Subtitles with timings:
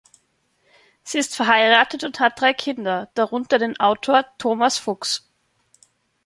[1.03, 5.29] Sie ist verheiratet und hat drei Kinder, darunter den Autor Thomas Fuchs.